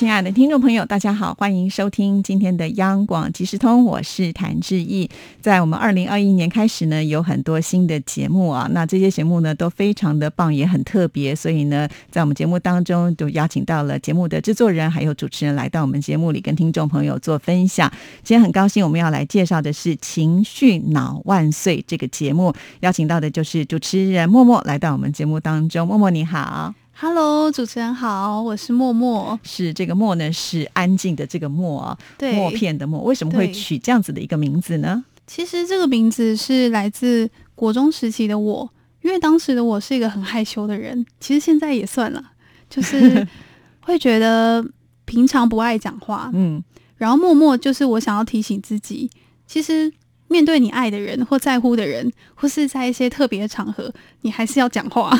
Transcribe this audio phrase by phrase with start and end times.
[0.00, 5.10] 亲爱的听众朋友，大家好，欢迎收听今天的央广即时通，我是谭志毅。
[5.42, 17.92] 在我们二零二一年开始呢，有很多新的节目啊，那这些节目呢都非常的棒，也很特别，所以呢，在我们节目当中就邀请到了节目的制作人还有主持人来到我们节目里跟听众朋友做分享。
[18.22, 25.86] 今天很高兴我们要来介绍的是《情绪脑万岁》这个节目，邀请到的就是主持人默默来到我们节目当中。
[25.86, 26.74] 默默你好。
[27.02, 29.40] Hello，主持人好，我是默默。
[29.42, 33.00] 是这个默呢，是安静的这个默啊，对，默片的默。
[33.00, 35.02] 为什么会取这样子的一个名字呢？
[35.26, 42.22] 其实这个名字是来自国中时期的我，因为当时的我是一个很害羞的人，其实现在也算了，
[42.68, 43.26] 就是
[43.80, 44.62] 会觉得
[45.06, 46.62] 平常不爱讲话，嗯，
[46.96, 49.10] 然后默默就是我想要提醒自己，
[49.46, 49.90] 其实。
[50.30, 55.12] 面对你爱的人或在乎的人，或是在一些特别的场合，你还是要讲话。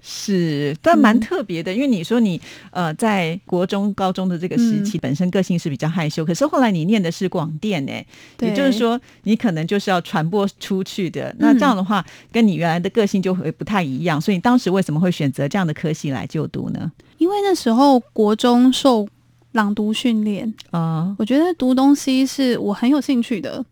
[0.00, 2.40] 是，但蛮特别的，因为你说你
[2.70, 7.92] 呃，在国中、高中的这个时期，本身个性是比较害羞，可是后来你念的是广电，呢，
[8.40, 11.34] 也就是说，你可能就是要传播出去的。
[11.38, 14.18] 那这样的话，跟你原来的个性就会不太一样。
[14.18, 16.90] 所以你当时为什么会选择这样的科系来就读呢？
[17.18, 19.06] 因为那时候国中受
[19.52, 23.64] 朗读训练啊，我觉得读东西是我很有兴趣的。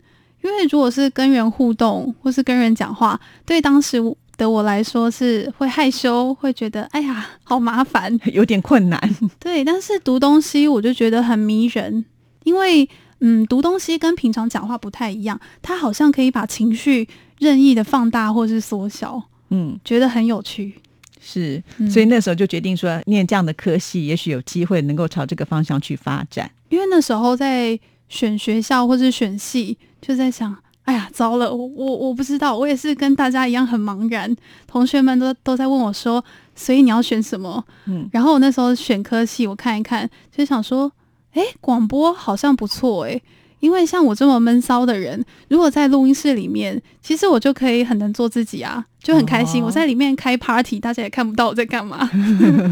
[0.45, 3.99] 因为如果是跟人互动或是跟人讲话，对当时
[4.37, 9.01] 的我来说是会害羞，会觉得哎呀好麻烦， 有点困难。
[9.39, 12.05] 对，但是读东西我就觉得很迷人，
[12.43, 12.87] 因为
[13.21, 20.75] 嗯，读东西跟平常讲话不太一样，它好像可以把情绪任意的放大或是缩小，嗯，觉得很有趣。
[21.23, 26.51] 是，所以那时候就决定说念这样的科系，也许有机会能够朝这个方向去发展。
[26.69, 27.79] 因为那时候在
[28.11, 29.79] 选学校或是选系。
[30.07, 34.37] 就在想，哎呀，糟了，我我我不知道，我也是跟大家一样很茫然。
[34.67, 36.23] 同学们都都在问我说，
[36.55, 37.65] 所以你要选什么？
[37.87, 40.93] 嗯，然后我那时候选科系，我看一看，就想说，
[41.33, 43.19] 哎，广播好像不错，哎，
[43.61, 49.63] 因为像我这么闷骚的人，如果在录音室里面，其实我就可以很能做自己啊，就很开心。
[49.65, 52.11] 我在里面开 party，大家也看不到我在干嘛。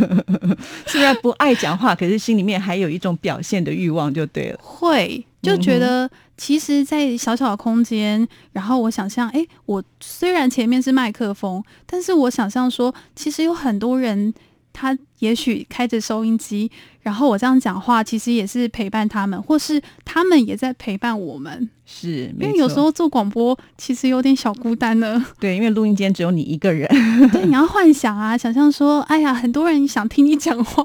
[0.87, 4.59] 虽然不爱讲话，可是心里面还有一种表现的欲望，就对了。
[4.63, 6.09] 会就觉得。
[6.35, 14.35] 其实，在小小的空间，然后我想象，哎，我虽然前面是麦克风，但是我想象说，其实有很多人，
[14.73, 16.69] 他也许开着收音机，
[17.03, 21.71] 然后我这样讲话，其实也是陪伴他们，或是他们也在陪伴我们。
[21.87, 25.25] 是，因为有时候做广播，其实有点小孤单呢。
[25.39, 26.89] 对，因为录音间只有你一个人。
[27.31, 30.83] 对，你要幻想啊，想象说，哎呀，很多人想听你讲话。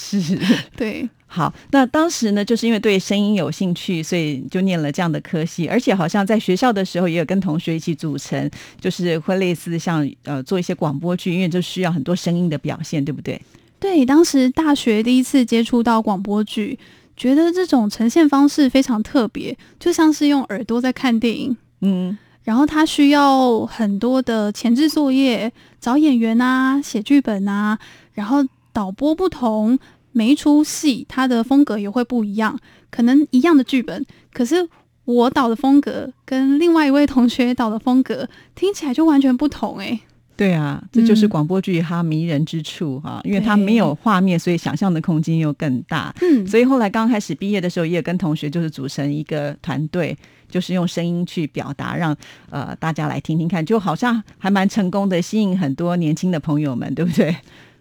[0.00, 0.38] 是，
[0.76, 1.08] 对。
[1.26, 8.48] 好，那当时呢，就是因为对声音有兴趣，所以就念了这样的科系，而且好像在学校的时候也有跟同学一起组成，
[8.80, 13.40] 就是会类似像呃做一些广播剧，因为就需要很多声音的表现，对不对？
[13.80, 16.78] 对，当时大学第一次接触到广播剧，
[17.16, 27.78] 觉得这种呈现方式非常特别，就像是用耳朵在看电影，嗯，然后它需要很多的前置作业，找演员啊，写剧本啊，
[28.14, 28.42] 然后
[28.78, 29.76] 导播不同。
[30.12, 32.56] 每一出戏，它的风格也会不一样。
[32.90, 34.68] 可能一样的剧本，可是
[35.04, 39.78] 我导的风格跟另外一位同学导的风格听起来就完全不同。
[39.78, 39.98] 哎，
[40.36, 46.14] 对啊，这就是广播剧它迷人之处哈，因为它没有画面，所以想象的空间又更大。
[46.20, 50.16] 嗯，所以后来刚开始毕业的时候，也跟同学就是组成一个团队，
[50.48, 52.16] 就是用声音去表达，让
[52.50, 57.36] 呃大家来听听看，就好像还蛮成功的，吸引很多年轻的朋友们，对不对？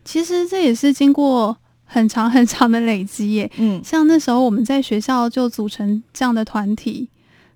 [0.07, 1.57] 其实这也是经过。
[1.90, 7.07] 很长很长的累积耶，嗯，像那时候我们在学校就组成这样的团体，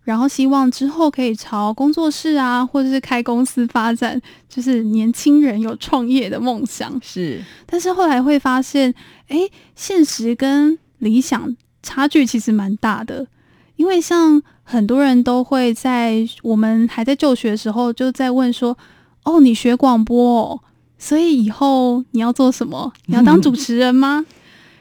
[0.03, 6.97] 然后希望之后可以朝工作室啊，或者是开公司发展，就是年轻人有创业的梦想。
[7.03, 8.95] 是，但是后来会发现，
[9.27, 9.39] 哎，
[9.75, 11.53] 现实跟理想
[11.83, 13.27] 差距其实蛮大的，
[13.75, 18.77] 因为像很多人都会在我们还在就学的时候就在问说，
[19.25, 20.63] 哦，你学广播？
[21.03, 22.93] 所以以后你要做什么？
[23.07, 24.23] 你要当主持人吗？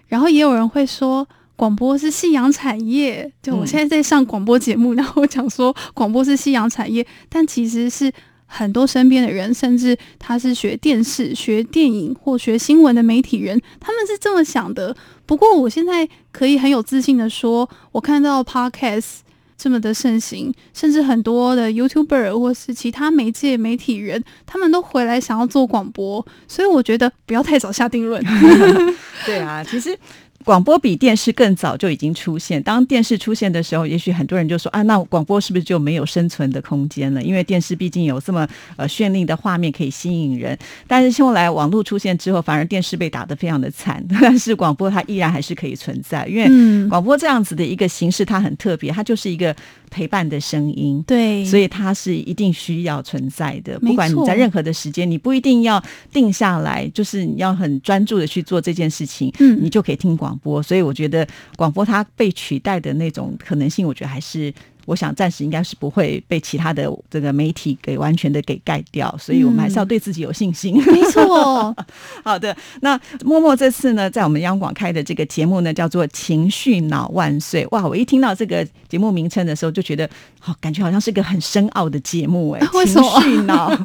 [0.09, 1.27] 然后也有人会说，
[1.57, 3.33] 广播是夕阳产业。
[3.43, 8.13] 就我现在在上广播节目， 然后讲说广播是夕阳产业，但其实是
[8.45, 14.95] 很多身边的人，甚至他是学电视、学电影或学新闻的媒体人，他们是这么想的。
[15.25, 19.21] 不过我现在可以很有自信的说，我看到 Podcast
[19.61, 28.25] 这么的盛行，甚至很多的 YouTuber 或是其他媒介媒体人，他们都回来想要做广播，所以我觉得不要太早下定论。
[29.27, 29.99] 对啊，其实。
[30.45, 32.63] 广播比电视更早就已经出现。
[32.63, 37.23] 当电视出现的时候，也许很多人就说：“啊，那广播是不是就没有生存的空间了？
[37.23, 40.59] 因为电视毕竟有这么呃绚丽的画面可以吸引人。
[40.87, 46.27] 但是后来网络出现之后，反而电视被打得非常的惨， 但是广播它依然还是可以存在。
[46.27, 49.55] 因为广播这样子的一个形式，它很特别，它就是一个
[49.91, 51.05] 陪伴的声音。
[51.07, 53.79] 对，所以它是一定需要存在的。
[53.81, 60.30] 不管你在任何的时间，你不一定要定下来，就是你要很专注的去做这件事情，嗯，你就可以听广。
[60.31, 64.53] 广播，所以我觉得广播它被取代的那种可能性，我觉得还是，
[64.87, 70.81] 我想暂时应该是不会被其他的这个媒体给完全的给盖掉，所以我们还是要对自己有信心。
[70.87, 71.75] 没错，
[72.23, 72.56] 好的。
[72.81, 77.65] 那默默这次呢，在我们央广开的这个节目呢，叫做《情绪脑万岁》。
[77.73, 82.61] 哇，我一听到这个节目名称的时候，就觉得好，感觉好像是个很深奥的节目哎。
[82.87, 83.76] 情绪脑，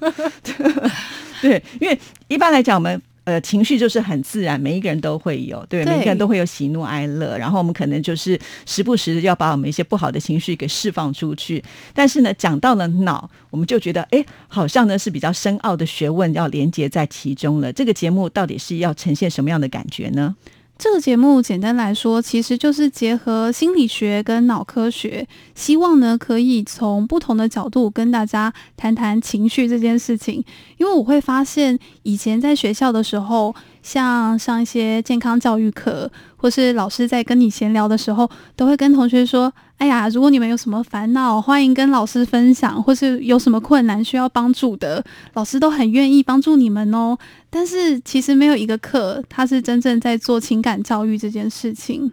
[1.42, 3.02] 对，因为一般来讲我们。
[3.26, 7.38] 呃，情绪就是很自然，每一个人都会有，对，每个人都会有喜怒哀乐。
[7.38, 11.64] 然后我们可能就是时不时的要把我们一些不好的情绪给释放出去。
[11.94, 17.74] 但是呢，讲到了脑，我们就觉得，哎，好像呢是比较深奥的学问要连接在其中了。
[17.74, 20.36] 这个节目到底是要呈现什么样的感觉呢？
[20.78, 30.44] 这个节目简单来说，其实就是结合心理学跟脑科学，希望呢可以从不同的角度跟大家谈谈情绪这件事情。
[30.78, 33.56] 因为我会发现，以前在学校的时候。
[33.86, 45.06] 像上一些健康教育课，或是老师在跟你闲聊的时候，都会跟同学说：“哎呀，如果你们有什么烦恼，欢迎跟老师分享，或是有什么困难需要帮助的，
[45.36, 47.16] 老师都很愿意帮助你们哦。”
[47.52, 52.12] 但是其实没有一个课，他是真正在做情感教育这件事情，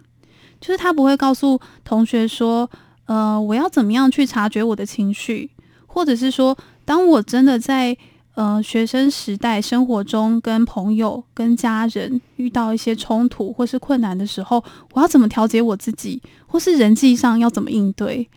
[0.61, 2.69] 就是他不会告诉同学说
[3.07, 5.49] ：“呃，我要怎么样去察觉我的情绪，
[5.87, 6.55] 或者是说，
[6.85, 7.97] 当我真的在。”
[8.35, 14.63] 呃，学生时代生活中跟朋友、跟家人遇到一些冲突或是困难的时候，
[14.93, 18.27] 我要怎么调节我自己，或是人际上要怎么应对？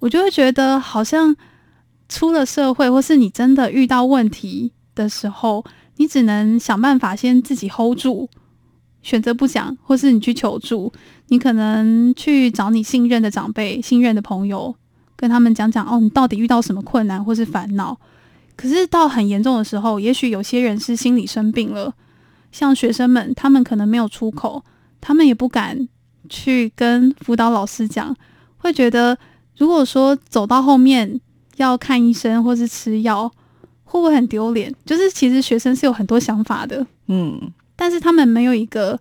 [0.00, 1.36] 我就会觉得，好像
[2.08, 5.64] 出了社会，或是你真的遇到问题的时候，
[5.98, 8.28] 你只能想办法先自己 hold 住，
[9.00, 10.92] 选择不讲，或是你去求助，
[11.28, 14.74] 你可能去找你信任的长辈、信任的朋友，
[15.14, 17.96] 跟他们讲讲哦，你到底遇到什么困难或是烦恼。
[18.60, 21.94] 可是到很严重的时候，也许有些人是心理生病了，
[22.52, 24.62] 像学生们，他们可能没有出口，
[25.00, 25.88] 他们也不敢
[26.28, 28.14] 去跟辅导老师讲，
[28.58, 29.16] 会觉得
[29.56, 31.18] 如果说走到后面
[31.56, 33.32] 要看医生或是吃药，
[33.84, 34.74] 会不会很丢脸？
[34.84, 39.00] 就是其实学生是有很多想法的，嗯，但是他们没有一个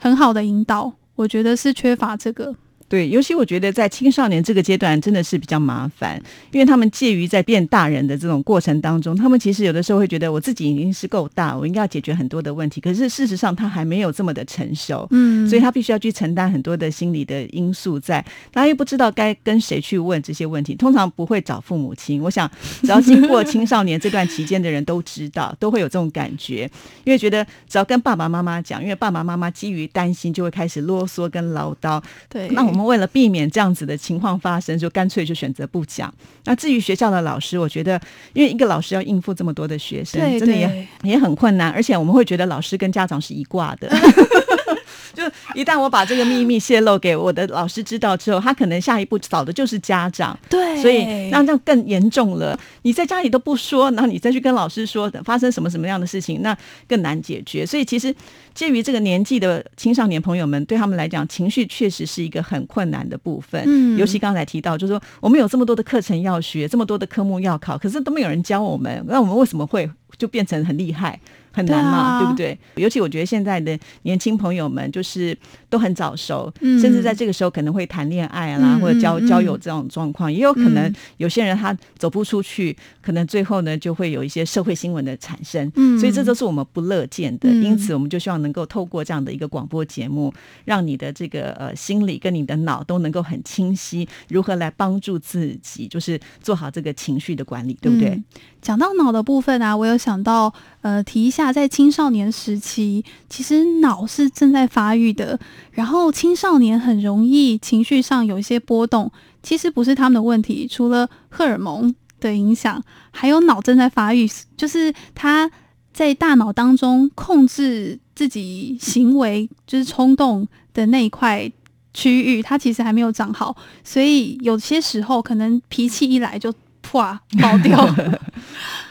[0.00, 2.52] 很好的引导，我觉得是缺乏这个。
[2.88, 6.20] 对，尤其我觉得在青少年这个阶段真的是比较麻烦，
[6.52, 22.22] 因为他们介于在变大人的这种过程当中，他们其实有的时候会觉得我自己已经是够大，我应该要解决很多的问题，可是事实上他还没有这么的成熟，嗯，所以他必须要去承担很多的心理的因素在，他又不知道该跟谁去问这些问题，通常不会找父母亲。
[22.22, 22.50] 我想
[22.80, 26.70] 只要经过青少年这段期间的人都知道，都会有这种感觉，
[27.04, 32.84] 因为觉得只要跟爸爸妈妈讲，因为爸爸妈妈基于担心就会开始啰嗦跟唠叨，对，那我们。
[32.84, 36.14] 我们为了避免这样子的情况发生，就干脆就选择不讲。
[36.44, 38.00] 那至于学校的老师，我觉得，
[38.34, 43.90] 因为一个老师要应付这么多的学生，真的也也很困难，而且我们会觉得老师跟家长是一挂的。
[45.14, 45.22] 就
[45.54, 50.38] 一旦我把这个秘密泄露给我的老师知道之后，他可能下一步找的就是家长。
[50.48, 52.58] 对，所以那这样更严重了。
[52.82, 57.64] 你在家里都不说，然后你再去跟老师说发生什么什么样的事情，那更难解决。
[57.64, 58.14] 所以其实
[58.54, 63.62] 介于这个年纪的青少年朋友们，对他们来讲，情绪确实是一个很困难的部分。
[63.66, 71.18] 嗯，尤其刚才提到，就是说我们有这么多的课程要学，这么多的科目要考，可是都没有人教我们，那我们为什么会就变成很厉害？
[71.52, 72.58] 很难嘛，对不对？
[72.76, 75.36] 尤其我觉得现在的年轻朋友们就是
[75.68, 85.70] 都很早熟，甚至在这个时候可能会谈恋爱啦，或者交交友这种状况，也有可能有些人他走不出去，可能最后呢就会有一些社会新闻的产生。
[85.76, 87.48] 嗯，所以这都是我们不乐见的。
[87.48, 90.32] 因此，我们就希望能够透过这样的一个广播节目，
[90.64, 98.22] 让你的这个呃心理跟你的脑都能够很清晰，如何来帮助自己，就是做好这个情绪的管理，对不对？
[98.60, 100.52] 讲到脑的部分啊，我有想到
[100.82, 101.52] 呃提一下。
[101.52, 105.38] 在青少年时期，其实脑是正在发育的，
[105.72, 109.10] 然后青少年很容易情绪上有一些波动，
[109.42, 115.50] 其实不是他们的问题，除了荷尔蒙的影响，还有脑正在发育，就是他
[115.92, 121.50] 在大脑当中控制自己行为，就是冲动的那一块
[121.94, 126.52] 区域，他其实还没有长好，所以有些时候可能脾气一来就
[126.82, 127.88] 啪爆掉。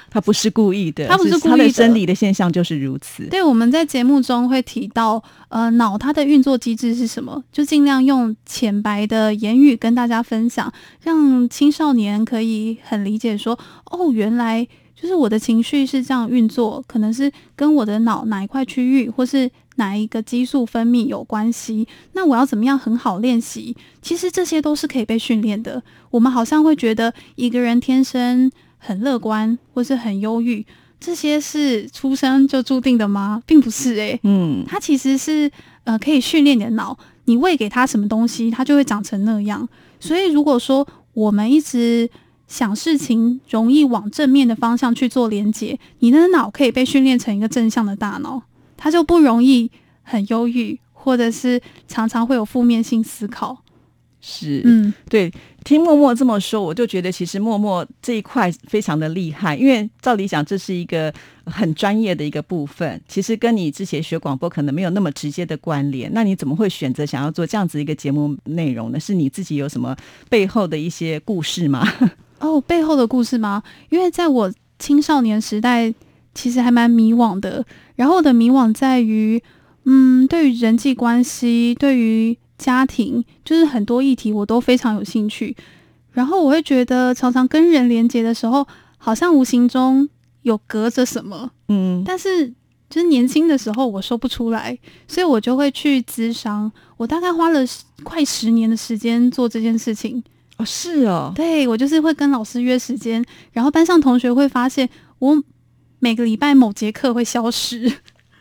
[0.09, 3.23] 他不是故意的，他不是故意的他的生理的现象就是如此。
[3.25, 7.43] 对，我们在节目中会提到，呃，脑它的运作机制是什么？
[7.51, 10.71] 就尽量用浅白的言语跟大家分享，
[11.01, 13.57] 让青少年可以很理解说，
[13.91, 21.85] 哦，原来就是我的情绪是这样运作，可能是跟我的脑哪一块区域或是哪一个激素分泌有关系。
[22.13, 23.75] 那我要怎么样很好练习？
[24.01, 25.83] 其实这些都是可以被训练的。
[26.11, 28.49] 我们好像会觉得一个人天生。
[28.87, 30.65] 很乐观或是很忧郁，
[30.97, 33.43] 这些是出生就注定的吗？
[33.45, 35.51] 并不是诶、嗯，它其实是
[35.83, 39.67] 呃可以训练你的脑，你喂给它什么东西，它就会长成那样。
[39.99, 42.09] 所以如果说我们一直
[42.47, 48.41] 想事情容易往正面的方向去做连接，你的脑可以被训练成一个正向的大脑，
[48.77, 49.69] 它就不容易
[50.03, 53.57] 很忧郁，或者是常常会有负面性思考。
[54.21, 55.31] 是，嗯，对。
[55.67, 61.13] 听默默这么说，我就觉得其实默默这一块非常的厉害，因为照理讲这是一个
[61.45, 66.09] 很专业的一个部分，其实跟你之前学广播可能没有那么直接的关联。
[66.13, 68.97] 那你怎么会选择想要做这样子一个节目内容呢？
[68.97, 69.93] 是你自己有什么
[70.29, 71.85] 背后的一些故事吗？
[72.39, 73.61] 哦，背后的故事吗？
[73.89, 75.93] 因为在我青少年时代，
[76.33, 77.65] 其实还蛮迷惘的。
[77.97, 79.43] 然后我的迷惘在于，
[79.83, 85.55] 嗯，对于人际关系，对于家庭，就是很多议题我都非常有兴趣。
[86.11, 90.09] 然后我会觉得，常常跟人连接的时候，好像无形中
[90.41, 92.47] 有隔着什么，嗯，但是
[92.89, 96.71] 就是年轻的时候我说不出来，所以我就会去咨商。
[96.97, 97.59] 我大概花了
[98.03, 100.23] 快十年的时间做这件事情。
[100.57, 105.43] 哦，是哦，对我就是会跟老师约时间，然后班上同学会发现我
[105.99, 107.93] 每个礼拜某节课会消失。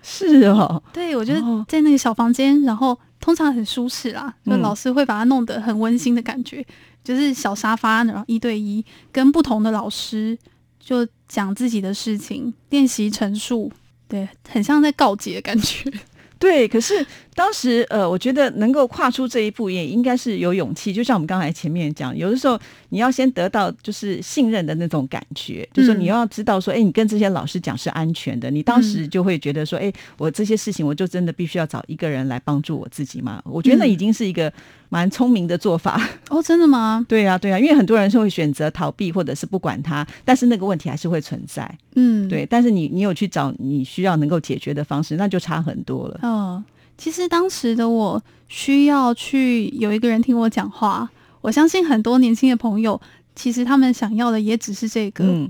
[0.03, 6.65] 是哦，对我就是哦在那个小房间，然后通常很舒适啦，就嗯老师会把它弄得很温馨的感觉，
[7.03, 10.39] 就是小沙发，然后一对一跟不同的老师
[10.79, 13.73] 就讲自己的事情，练习陈述，
[14.07, 15.93] 对，很像在告解的感觉。
[16.39, 16.95] 对，可是
[17.35, 20.93] 当时呃，我觉得能够跨出这一步，也应该是有勇气。
[20.93, 22.59] 就像我们刚才前面讲，有的时候
[22.91, 33.43] 你要先得到就是信任的那种感觉，就是你要知道说，哎，你跟这些老师讲是安全的，你当时就会觉得说，哎，我这些事情我就真的必须要找一个人来帮助我自己嘛。
[33.45, 34.53] 我觉得那嗯已经是一个
[34.89, 36.01] 蛮聪明的做法。
[36.31, 37.05] 哦，真的吗？
[37.09, 41.79] 对呀、对呀、因为很多人是会选择逃避或者是不管它，但是那个问题还是会存在。
[41.95, 46.21] 嗯，对，但是你你有去找你需要能够解决的方式，那就差很多了。
[46.23, 46.65] 嗯，
[46.97, 51.09] 其实当时的我需要去有一个人听我讲话。
[51.43, 53.01] 我相信很多年轻的朋友，
[53.37, 55.49] 其实他们想要的也只是这个，嗯，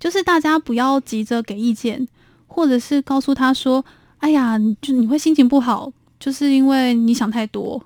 [0.00, 2.08] 就是大家不要急着给意见，
[2.48, 3.84] 或者是告诉他说
[4.18, 7.80] ：“哎呀，就你会心情不好，就是因为你想太多，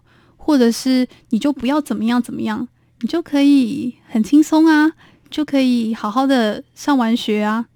[0.51, 2.67] 或者是你就不要怎么样怎么样，
[3.03, 4.91] 你就可以很轻松啊，
[5.31, 7.67] 就可以好好的上完学啊。”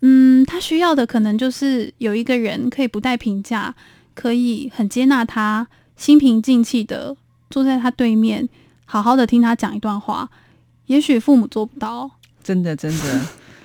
[0.00, 3.74] 嗯，他需要的可能就是有一个人可以不带评价，
[4.14, 7.14] 可以很接纳他，心平静气的
[7.50, 8.48] 坐在他对面，
[8.86, 10.30] 好好的听他讲一段话。
[10.86, 12.10] 也许父母做不到，
[12.42, 13.20] 真的真的，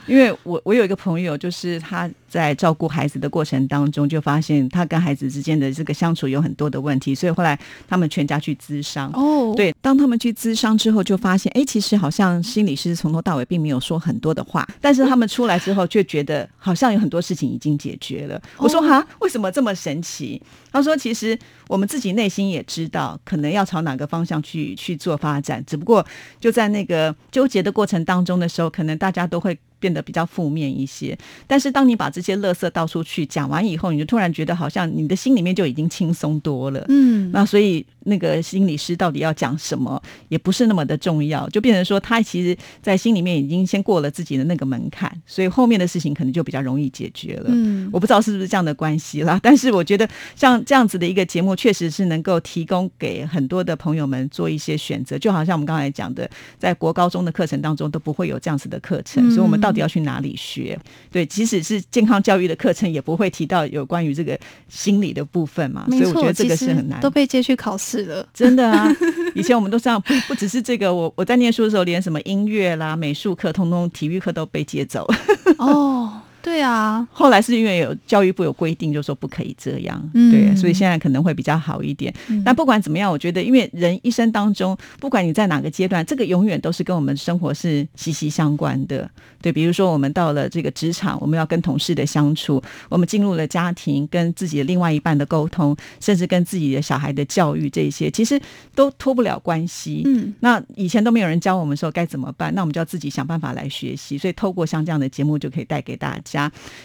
[0.07, 9.11] 因为我我有一个朋友，就是他在照顾孩子的过程当中，就发现他跟孩子之间的这个相处有很多的问题，所以后来他们全家去咨商。
[9.13, 18.41] 哦，，对，当他们去咨商之后，就发现，哎，其实好像心理师从头到尾并没有说很多的话，但是他们出来之后，却觉得好像有很多事情已经解决了。
[18.57, 20.41] 我说哦哈，为什么这么神奇？
[20.71, 21.37] 他说，其实
[21.67, 26.05] 我们自己内心也知道，可能要朝哪个方向去去做发展，只不过
[26.39, 31.17] 就在那个纠结的过程当中的时候，可能大家都会变得比较负面一些。
[31.45, 36.85] 但是当你把这些垃圾倒出去讲完以后，你就突然觉得好像你的心里面就已经轻松多了。
[36.89, 47.49] 嗯，那所以那个心理师到底要讲什么，也不是那么的重要，就变成说他其实在心里面已经先过了自己的那个门槛，所以后面的事情可能就比较容易解决了。
[47.49, 55.17] 嗯，我不知道是不是这样的关系啦，但是我觉得像这样子的一个节目，确实是能够提供给很多的朋友们做一些选择。
[55.17, 60.79] 就好像我们刚才讲的，在国高中的课程当中都不会有这样子的课程，嗯所以我们到底要去哪里学？
[61.11, 65.85] 对，即使是健康教育的课程，也不会提到有关于这个心理的部分嘛。
[65.89, 67.09] 所，以我觉得这个是很难都。
[67.17, 68.23] 被接去考试了。
[68.31, 68.87] 真的啊，
[69.33, 75.07] 以前我们都这样，不不只是这个，我我在念书的时候，连什么音乐啦、美术课、通通体育课都被接走。
[75.57, 82.13] 哦，对啊，后来是因为有教育部有规定，就说不可以这样，嗯对，所以现在可能会比较好一点。
[82.29, 89.09] 嗯但不管怎么样，我觉得，因为人一生当中，不管你在哪个阶段，这个永远都是跟我们生活是息息相关的。
[89.41, 98.39] 对，比如说我们到了这个职场，我们要跟同事的相处；我们进入了家庭，跟自己的另外一半的沟通，甚至跟自己的小孩的教育，这些其实
[98.73, 100.03] 都脱不了关系。
[100.05, 104.17] 嗯，那以前都没有人教我们说该怎么办，那我们就要自己想办法来学习。
[104.17, 106.36] 所以透过像这样的节目，就可以带给大家。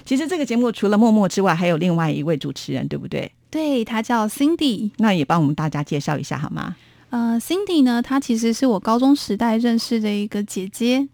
[0.05, 3.31] 其实这个节目除了默默之外，还有另外一位主持人，对不对？
[3.51, 4.91] 对，她叫 Cindy。
[4.99, 6.77] 那也帮我们大家介绍一下好吗？
[7.11, 11.07] 呃，Cindy 呢，她其实是我高中时代认识的一个姐姐，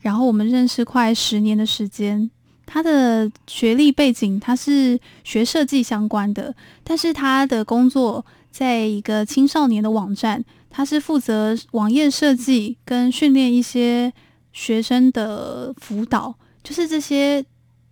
[0.00, 2.30] 然后我们认识快十年的时间。
[2.64, 14.10] 她的学历背景，她是学设计相关的，但是她的工作在一个青少年的网站，她是负责网页设计跟训练一些
[14.54, 17.44] 学生的辅导，就是这些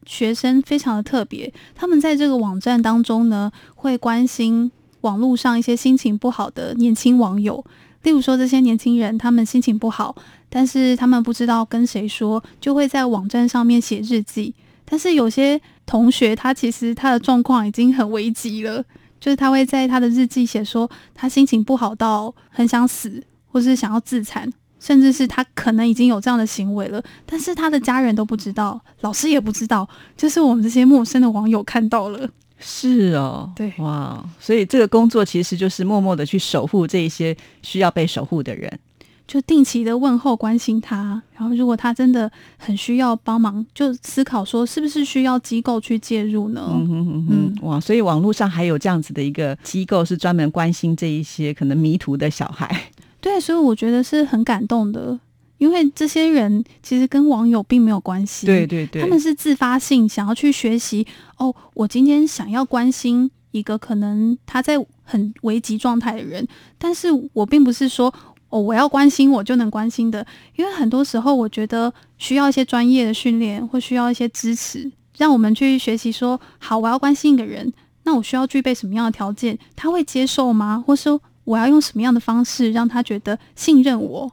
[0.06, 4.70] 学生非常的特别，他们在这个网站当中呢，会关心
[5.02, 7.64] 网络上一些心情不好的年轻网友，
[8.02, 10.14] 例如说这些年轻人他们心情不好，
[10.48, 14.54] 但是他们不知道跟谁说，就会在网站上面写日记。
[14.84, 18.84] 但是有些同学他其实他的状况已经很危急了，
[19.20, 24.52] 就是他会在他的日记写说他心情不好到很想死，或是想要自残。
[24.80, 32.28] 甚至是他可能已经有这样的行为了，但是他的家人都不知道，老师也不知道，就是我们这些陌生的网友看到了。
[32.58, 38.78] 是哦，对哇，所以这个工作其实就是默默的去守护这一些需要被守护的人。
[39.26, 46.60] 就定期的问候关心他，然后如果他真的很需要帮忙，就思考说是不是需要机构去介入呢？
[46.68, 47.78] 嗯哼哼哼，哇！
[47.78, 52.89] 所以网络上还有这样子的一个机构，是专门关心这一些可能迷途的小孩。
[53.20, 55.18] 对，所以我觉得是很感动的，
[55.58, 61.06] 因为这些人其实跟网友并没有关系，对对对，他们是自发性想要去学习。
[61.36, 64.74] 哦，我今天想要关心一个可能他在
[65.04, 66.46] 很危急状态的人，
[66.78, 68.12] 但是我并不是说
[68.48, 77.72] 哦我要关心我就能关心的，因为很多时候我觉得需要一些专业的训练，或需要一些支持，让我们去学习说，好，我要关心一个人，
[78.04, 80.82] 那我需要具备什么样的条件，他会接受吗？
[80.86, 84.30] 或说我要用什么样的方式让他觉得信任我，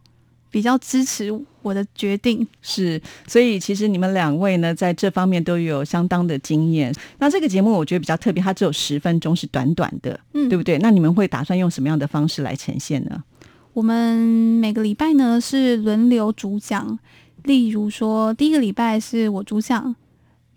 [0.52, 2.48] 比较支持我的决定？
[2.62, 6.94] 是，所以其实你们两位呢，在这方面都有相当的经验。
[7.20, 10.78] 那这个节目我觉得比较特别，它只有十分钟，是短短的，嗯对不对？
[10.80, 13.24] 那你们会打算用什么样的方式来呈现呢？
[13.74, 14.18] 我们
[14.60, 16.98] 每个礼拜呢是轮流主讲，
[17.44, 19.96] 例如说第一个礼拜是我主讲，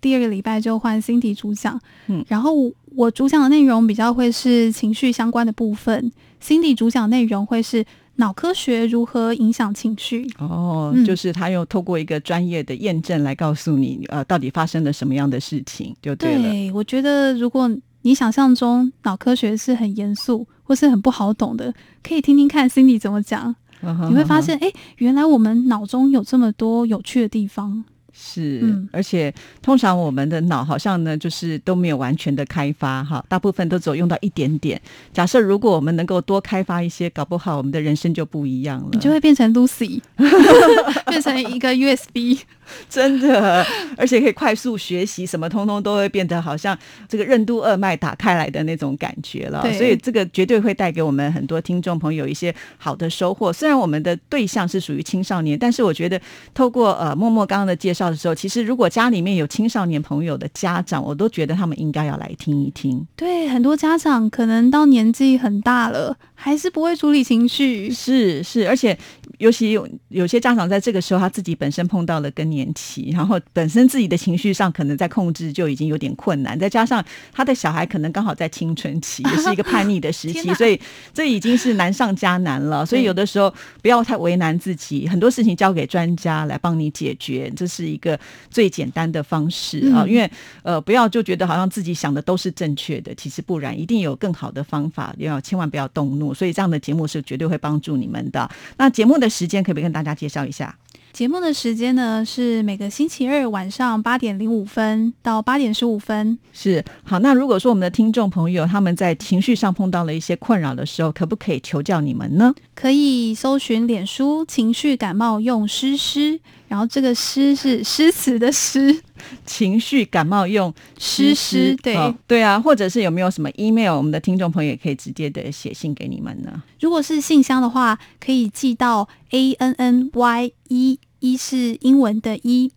[0.01, 6.11] 第二个礼拜就换 Cindy 主讲，嗯然后我主讲的内容比较会是情绪相关的部分
[6.43, 7.85] ，Cindy 主讲内容会是
[8.17, 10.29] 脑科学如何影响情绪。
[10.39, 16.43] 哦，嗯就是他又透过一个专业的验证来告诉你，呃，到底发生了什么样的事情，就对了。
[16.43, 17.71] 对，我觉得如果
[18.03, 21.73] 你想象中脑科学是很严肃或是很不好懂的，
[22.03, 27.85] 可以听听看 Cindy 怎么讲，你会发现，哎，原来我们脑中有这么多有趣的地方。
[28.23, 34.81] 是，嗯而且通常我们的脑好像呢，就是都没有完全的开发哈，大部分都只有用到一点点。
[35.13, 38.89] 假设如果我们能够多开发一些，搞不好我们的人生就不一样了。
[38.93, 40.03] 你就会变成 Lucy，
[41.09, 42.41] 变成一个 USB。
[42.89, 43.65] 真的，
[43.97, 46.77] 而且可以快速学习，什么通通都会变得好像
[47.09, 49.63] 这个任督二脉打开来的那种感觉了。
[49.63, 53.53] 对所以这个绝对会带给我们很多听众朋友一些好的收获。
[53.53, 56.21] 虽然我们的对象是属于青少年，但是我觉得
[56.55, 63.07] 透过呃默默刚刚的介绍的时候，其实如果家里面有青少年朋友的家长，我都觉得他们应该要来听一听。
[63.17, 67.91] 对，很多家长可能到年纪很大了，还是不会处理情绪。
[67.91, 68.97] 是是，而且
[69.41, 80.79] 尤其有有些家长在这个时候，他自己本身碰到了更年期，然后本身自己的情绪上可能在控制就已经有点困难，再加上他的小孩可能刚好在青春期， 也是一个叛逆的时期，所以
[81.15, 82.85] 这已经是难上加难了。
[82.85, 88.19] 所以有的时候不要太为难自己，很多事情交给专家来帮你解决，这是一个
[88.51, 90.05] 最简单的方式啊。
[90.05, 90.31] 嗯因为
[90.63, 96.35] 呃，不要就觉得好像自己想的都是正确的，其实不然，一定有更好的方法，要千万不要动怒。
[96.35, 98.51] 所以这样的节目是绝对会帮助你们的。
[98.77, 100.75] 那节目的时间可不可以跟大家介绍一下？
[101.13, 106.39] 节目的时间呢是每个星期二晚上八点零五分到八点十五分。
[106.53, 112.55] 是好，那如果说我们的听众朋友他们在情绪上碰到了一些困扰的时候，可不可以求教你们呢？
[112.77, 116.41] 可以搜寻脸书“情绪感冒用诗诗”，
[116.71, 118.97] 然后这个诗是诗词的诗，
[119.45, 126.63] 情绪感冒用诗诗对哦对啊，或者是有没有什么 email，我们的听众朋友也可以直接的写信给你们呢？
[126.79, 132.71] 如果是信箱的话，可以寄到 a n n y 一一是英文的一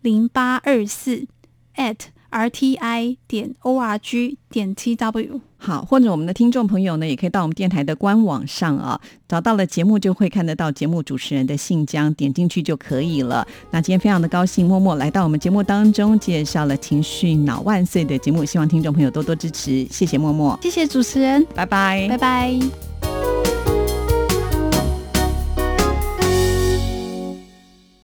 [0.00, 1.26] 零八二四
[1.74, 1.96] at
[2.30, 5.40] rti 点 org 点 tw。
[5.62, 13.46] 好，或者我们的听众朋友呢，也可以到我们电台的官网上啊，找到了节目就会看得到节目主持人的信箱，点进去就可以了。
[13.70, 23.19] 那今天非常的高兴，默默来到我们节目当中，介绍了《情绪脑万岁》的节目，希望听众朋友多多支持，谢谢默默，谢谢主持人，拜拜，拜拜。